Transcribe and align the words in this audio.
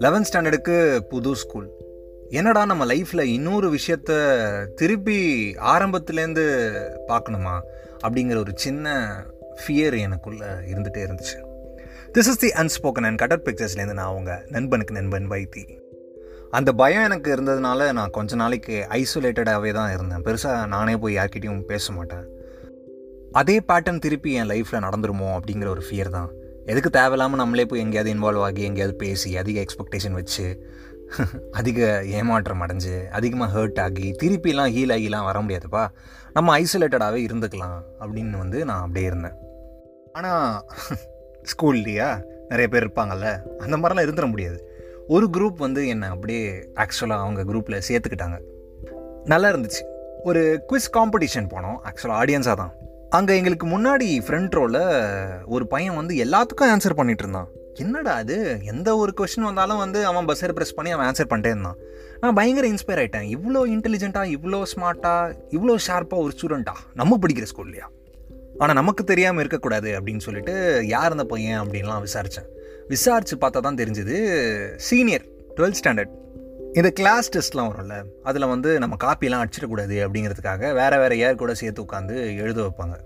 Eleventh 0.00 0.24
ஸ்டாண்டர்டுக்கு 0.32 0.98
புது 0.98 1.36
school 1.36 1.70
என்னடா 2.28 2.66
நம்ம 2.66 2.86
லைஃப்பில் 2.86 3.20
இன்னொரு 3.20 3.72
விஷயத்த 3.72 4.66
திருப்பி 4.74 5.50
ஆரம்பத்துலேருந்து 5.52 6.76
பார்க்கணுமா? 7.06 7.60
அப்படிங்கிற 8.04 8.38
ஒரு 8.38 8.52
சின்ன 8.54 9.16
ஃபியர் 9.56 9.94
எனக்குள்ளே 9.94 10.44
இருந்துகிட்டே 10.66 10.98
இருந்துச்சு. 10.98 11.44
This 12.14 12.18
is 12.18 12.38
the 12.38 12.48
unspoken 12.48 13.04
and 13.04 13.18
cutter 13.18 13.42
பிக்சர்ஸ்லேருந்து 13.42 13.92
நான் 13.92 14.06
அவங்க 14.06 14.44
நண்பனுக்கு 14.48 14.94
நண்பன் 14.94 15.30
வைத்தி. 15.30 15.78
அந்த 16.50 16.72
பயம் 16.72 17.02
எனக்கு 17.02 17.34
இருந்ததுனால 17.34 17.92
நான் 17.92 18.10
கொஞ்ச 18.10 18.34
நாளைக்கு 18.34 18.86
ஐசோலேட்டடாகவே 18.90 19.72
தான் 19.72 19.92
இருந்தேன். 19.92 20.22
பெருசாக 20.22 20.66
நானே 20.66 20.96
போய் 20.96 21.16
யார்கிட்டையும் 21.16 21.60
பேச 21.60 21.92
மாட்டேன். 21.92 22.38
அதே 23.32 23.62
பேட்டர்ன் 23.68 23.98
திருப்பி 23.98 24.32
என் 24.32 24.48
லைஃப்பில் 24.48 24.84
நடந்துருமோ 24.84 25.28
அப்படிங்கிற 25.36 25.68
ஒரு 25.68 25.82
ஃபியர் 25.90 26.08
தான். 26.08 26.30
எதுக்கு 26.66 26.90
தேவையில்லாமல் 26.90 27.38
நம்மளே 27.38 27.64
போய் 27.64 27.80
எங்கேயாவது 27.80 28.14
இன்வால்வ் 28.14 28.42
ஆகி 28.42 28.62
எங்கேயாவது 28.62 28.96
பேசி 28.96 29.36
அதிக 29.36 29.64
எக்ஸ்பெக்டேஷன் 29.64 30.10
வச்சு 30.10 30.68
அதிக 31.50 32.04
ஏமாற்றம் 32.04 32.62
அடைஞ்சு 32.62 33.08
அதிகமாக 33.08 33.58
ஹர்ட் 33.58 33.80
ஆகி 33.80 34.14
திருப்பிலாம் 34.22 34.72
ஹீல் 34.74 34.94
ஆகிலாம் 34.96 35.24
வர 35.24 35.38
முடியாதுப்பா. 35.40 35.88
நம்ம 36.32 36.58
ஐசோலேட்டடாகவே 36.58 37.20
இருந்துக்கலாம் 37.28 37.78
அப்படின்னு 38.00 38.36
வந்து 38.36 38.64
நான் 38.64 38.80
அப்படியே 38.80 39.06
இருந்தேன். 39.06 39.36
ஆனால் 40.12 40.64
ஸ்கூல்லையா 41.52 42.22
நிறைய 42.48 42.68
பேர் 42.68 42.86
இருப்பாங்கல்ல? 42.86 43.42
அந்த 43.58 43.76
மாதிரிலாம் 43.76 44.06
இருந்துட 44.06 44.28
முடியாது. 44.28 44.60
ஒரு 45.08 45.28
குரூப் 45.32 45.56
வந்து 45.56 45.88
என்னை 45.88 46.08
அப்படியே 46.08 46.68
ஆக்சுவலாக 46.74 47.24
அவங்க 47.24 47.44
குரூப்பில் 47.44 47.82
சேர்த்துக்கிட்டாங்க. 47.88 48.38
நல்லா 49.24 49.48
இருந்துச்சு. 49.50 49.82
ஒரு 50.22 50.64
குவிஸ் 50.68 50.94
காம்படிஷன் 50.96 51.50
போனோம். 51.54 51.78
ஆக்சுவலாக 51.88 52.20
ஆடியன்ஸாக 52.22 52.54
தான். 52.54 52.72
அங்கே 53.12 53.36
எங்களுக்கு 53.36 53.66
முன்னாடி 53.66 54.08
ஃப்ரண்ட் 54.26 54.54
ரோவில் 54.54 54.82
ஒரு 55.46 55.66
பையன் 55.66 55.96
வந்து 55.96 56.14
எல்லாத்துக்கும் 56.14 56.70
ஆன்சர் 56.74 56.94
பண்ணிட்டு 56.94 57.22
இருந்தான். 57.22 57.48
என்னடா 57.74 58.12
அது? 58.14 58.36
எந்த 58.62 58.96
ஒரு 58.96 59.12
கொஷின் 59.20 59.46
வந்தாலும் 59.48 59.76
வந்து 59.76 60.06
அவன் 60.06 60.26
பஸ்ஸர் 60.26 60.54
ப்ரெஸ் 60.56 60.74
பண்ணி 60.76 60.90
அவன் 60.90 61.06
ஆன்சர் 61.06 61.28
பண்ணிட்டே 61.28 61.48
இருந்தான். 61.48 61.78
நான் 62.20 62.34
பயங்கர 62.34 62.66
இன்ஸ்பயர் 62.66 63.00
ஆகிட்டேன் 63.02 63.26
இவ்வளோ 63.36 63.62
இன்டெலிஜென்ட்டாக 63.74 64.34
இவ்வளோ 64.36 64.60
ஸ்மார்ட்டாக 64.72 65.34
இவ்வளோ 65.50 65.76
ஷார்ப்பாக 65.86 66.24
ஒரு 66.24 66.32
ஸ்டூடெண்ட்டா 66.36 66.74
நம்ம 66.94 67.18
படிக்கிற 67.22 67.46
ஸ்கூல்லையா 67.52 67.88
ஆனால் 68.58 68.74
நமக்கு 68.74 69.04
தெரியாமல் 69.04 69.40
இருக்கக்கூடாது 69.40 69.90
அப்படின்னு 69.98 70.18
சொல்லிட்டு 70.18 70.54
யார் 70.86 71.10
அந்த 71.10 71.24
பையன் 71.24 71.60
அப்படின்லாம் 71.62 72.00
விசாரித்தேன் 72.00 72.48
விசாரித்து 72.88 73.36
பார்த்தா 73.36 73.60
தான் 73.60 73.78
தெரிஞ்சுது 73.78 74.16
சீனியர் 74.76 75.24
டுவெல்த் 75.56 75.80
ஸ்டாண்டர்ட் 75.80 76.12
இந்த 76.74 76.90
கிளாஸ் 76.90 77.28
டெஸ்ட்லாம் 77.36 77.68
வரும்ல 77.70 77.94
அதில் 78.22 78.46
வந்து 78.46 78.78
நம்ம 78.78 78.96
காப்பிலாம் 79.04 79.42
அடிச்சிடக்கூடாது 79.44 79.96
அப்படிங்கிறதுக்காக 80.04 80.72
வேறு 80.74 80.98
வேறு 80.98 81.18
ஏர் 81.18 81.34
கூட 81.34 81.54
சேர்த்து 81.54 81.82
உட்காந்து 81.82 82.16
எழுத 82.36 82.58
வைப்பாங்க. 82.62 82.96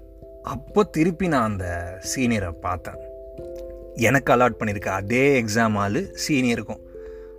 அப்போ 0.43 0.83
திருப்பி 0.85 1.29
நான் 1.29 1.49
அந்த 1.51 1.67
சீனியரை 2.15 2.51
பார்த்தேன். 2.61 2.99
எனக்கு 4.09 4.33
அலாட் 4.37 4.59
பண்ணியிருக்க 4.59 4.89
அதே 4.89 5.43
எக்ஸாம் 5.43 5.79
ஆள் 5.85 6.01
சீனியருக்கும் 6.27 6.83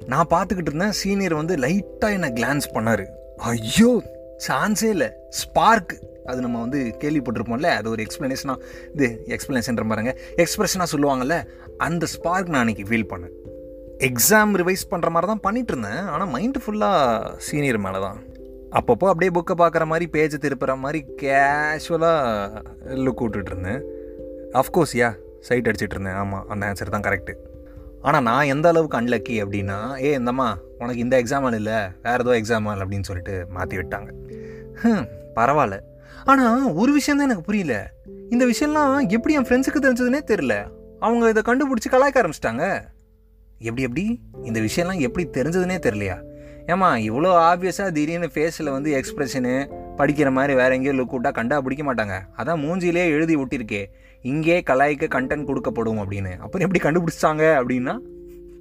நான் 0.06 0.28
பார்த்துக்கிட்டு 0.30 0.72
இருந்தேன் 0.72 0.98
சீனியர் 1.02 1.34
வந்து 1.34 1.56
லைட்டாக 1.56 2.18
என்னை 2.18 2.30
கிளான்ஸ் 2.30 2.68
பண்ணார். 2.74 3.06
ஐயோ 3.38 4.04
சான்ஸே 4.48 4.90
இல்லை. 4.96 5.10
ஸ்பார்க் 5.30 5.96
அது 6.26 6.42
நம்ம 6.42 6.60
வந்து 6.60 6.98
கேள்விப்பட்டிருப்போம்ல 7.00 7.72
அது 7.80 7.90
ஒரு 7.90 8.04
எக்ஸ்ப்ளனேஷனாக 8.04 8.58
இது 8.94 9.24
எக்ஸ்ப்ளனேஷன்ற 9.28 9.88
பாருங்க 9.88 10.18
எக்ஸ்ப்ரெஷனாக 10.36 10.94
சொல்லுவாங்கல்ல 10.96 11.38
அந்த 11.78 12.06
ஸ்பார்க் 12.06 12.50
நான் 12.50 12.68
அன்றைக்கி 12.68 12.86
ஃபீல் 12.92 13.12
பண்ணேன். 13.14 13.36
எக்ஸாம் 14.02 14.54
ரிவைஸ் 14.62 14.90
பண்ணுற 14.92 15.10
மாதிரி 15.10 15.28
தான் 15.32 15.40
பண்ணிட்டு 15.40 15.74
இருந்தேன் 15.74 16.04
ஆனால் 16.14 16.32
மைண்டு 16.36 16.62
ஃபுல்லாக 16.64 17.36
சீனியர் 17.38 17.78
மேலே 17.78 18.00
தான் 18.00 18.18
அப்பப்போ 18.80 19.06
அப்படியே 19.12 19.32
புக்கை 19.32 19.56
பார்க்குற 19.62 19.86
மாதிரி 19.86 20.06
பேஜை 20.16 20.38
திருப்புற 20.46 20.76
மாதிரி 20.76 21.00
கேஷுவலாக 21.22 22.64
லுக் 23.06 23.24
விட்டுட்டு 23.26 23.52
இருந்தேன் 23.52 23.82
அஃப்கோர்ஸ் 24.62 24.96
யா 25.02 25.12
சைட் 25.40 25.68
அடிச்சிட்டு 25.68 25.98
இருந்தேன் 25.98 26.14
ஆமாம் 26.14 26.46
அந்த 26.50 26.66
ஆன்சர் 26.70 26.96
தான் 26.96 27.08
கரெக்டு 27.08 27.36
ஆனால் 28.08 28.24
நான் 28.24 28.50
எந்த 28.54 28.68
அளவுக்கு 28.72 28.98
அன்லக்கி 29.00 29.36
அப்படின்னா 29.44 29.78
ஏ 30.06 30.18
இந்தம்மா 30.18 30.48
உனக்கு 30.80 31.04
இந்த 31.04 31.16
எக்ஸாம் 31.22 31.48
இல்லை. 31.60 31.78
வேறு 32.02 32.24
ஏதோ 32.24 32.34
எக்ஸாம் 32.40 32.68
அப்படின்னு 32.68 33.08
சொல்லிட்டு 33.10 33.46
மாற்றி 33.50 33.78
விட்டாங்க. 33.78 34.10
பரவாயில்ல. 35.38 35.78
ஆனால் 36.26 36.74
ஒரு 36.74 36.92
விஷயம் 36.92 37.18
தான் 37.18 37.28
எனக்கு 37.30 37.48
புரியல. 37.48 37.76
இந்த 38.30 38.46
விஷயம்லாம் 38.46 39.10
எப்படி 39.10 39.36
என் 39.38 39.48
ஃப்ரெண்ட்ஸுக்கு 39.48 39.84
தெரிஞ்சதுனே 39.86 40.22
தெரில 40.32 40.56
அவங்க 41.00 41.30
இதை 41.30 41.42
கண்டுபிடிச்சி 41.48 41.90
கலாய்க்க 41.94 42.22
ஆரம்பிச்சிட்டாங்க. 42.22 42.95
எப்படி 43.60 43.82
எப்படி? 43.82 44.22
இந்த 44.44 44.60
விஷயம்லாம் 44.60 45.00
எப்படி 45.00 45.28
தெரிஞ்சதுனே 45.28 45.78
தெரியலையா? 45.88 46.18
ஏமா 46.68 46.88
இவ்வளோ 47.08 47.32
ஆப்வியஸாக 47.52 47.92
திடீர்னு 47.92 48.30
ஃபேஸில் 48.34 48.72
வந்து 48.72 49.02
எக்ஸ்ப்ரெஷனு 49.02 49.72
படிக்கிற 49.98 50.32
மாதிரி 50.32 50.54
வேற 50.54 50.76
எங்கேயோ 50.76 50.94
லுக் 50.94 51.16
விட்டா 51.16 51.32
கண்டா 51.32 51.62
பிடிக்க 51.62 51.94
மாட்டாங்க. 51.94 52.16
அதான் 52.38 52.62
மூஞ்சிலே 52.64 53.06
எழுதி 53.06 53.36
விட்டிருக்கே 53.36 53.86
இங்கே 54.22 54.60
கலாய்க்க 54.60 55.08
கண்டென்ட் 55.16 55.48
கொடுக்கப்படும் 55.50 56.02
அப்படின்னு. 56.04 56.38
அப்புறம் 56.38 56.72
எப்படி 56.72 56.82
கண்டுபிடிச்சாங்க 56.84 57.44
அப்படின்னா 57.62 57.98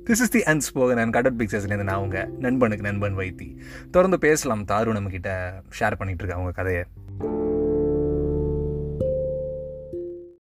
this 0.05 0.23
is 0.25 0.31
the 0.31 0.39
unspoken 0.39 0.97
and 0.97 1.13
cut 1.13 1.43
பிக்சர்ஸ்லேருந்து 1.43 1.89
நான் 1.91 1.97
அவங்க 1.97 2.29
நண்பனுக்கு 2.39 2.93
நண்பன் 2.93 3.17
வைத்தி. 3.17 3.57
தொடர்ந்து 3.91 4.19
பேசலாம். 4.19 4.65
தாரு 4.65 4.97
நம்மக்கிட்ட 4.97 5.53
ஷேர் 5.81 5.99
பண்ணிகிட்டு 5.99 6.23
இருக்க 6.25 6.35
அவங்க 6.35 6.51
கதையை. 6.51 6.85